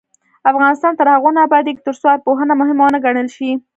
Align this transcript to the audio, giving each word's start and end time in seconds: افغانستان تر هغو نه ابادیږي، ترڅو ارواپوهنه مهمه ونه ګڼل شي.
افغانستان 0.51 0.93
تر 0.99 1.07
هغو 1.13 1.29
نه 1.35 1.41
ابادیږي، 1.47 1.81
ترڅو 1.87 2.05
ارواپوهنه 2.09 2.53
مهمه 2.61 2.83
ونه 2.85 2.99
ګڼل 3.05 3.27
شي. 3.35 3.49